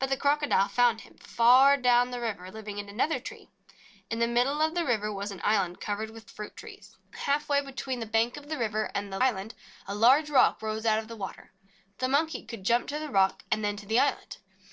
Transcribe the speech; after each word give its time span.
But 0.00 0.10
the 0.10 0.16
Crocodile 0.16 0.66
found 0.66 1.02
him, 1.02 1.16
far 1.18 1.76
down 1.76 2.10
the 2.10 2.20
river, 2.20 2.50
living 2.50 2.78
in 2.78 2.88
another 2.88 3.20
tree. 3.20 3.48
In 4.10 4.18
the 4.18 4.26
middle 4.26 4.60
of 4.60 4.74
the 4.74 4.84
river 4.84 5.12
was 5.12 5.30
an 5.30 5.40
island 5.44 5.80
covered 5.80 6.10
with 6.10 6.28
fruit 6.32 6.56
trees. 6.56 6.86
6 6.86 6.88
THE 6.88 6.90
MONKEY 6.90 6.98
AND 6.98 7.12
THE 7.12 7.12
CROCODILE 7.12 7.32
Half 7.32 7.48
way 7.48 7.70
between 7.70 8.00
the 8.00 8.06
bank 8.06 8.36
of 8.36 8.48
the 8.48 8.58
river 8.58 8.90
and 8.92 9.12
the 9.12 9.22
island, 9.22 9.54
a 9.86 9.94
large 9.94 10.30
rock 10.30 10.60
rose 10.62 10.84
out 10.84 10.98
of 10.98 11.06
the 11.06 11.14
water. 11.14 11.52
The 11.98 12.08
Mon 12.08 12.26
key 12.26 12.44
could 12.44 12.64
jump 12.64 12.88
to 12.88 12.98
the 12.98 13.08
rock, 13.08 13.44
and 13.52 13.64
then 13.64 13.76
to 13.76 13.86
the 13.86 14.00
island. 14.00 14.38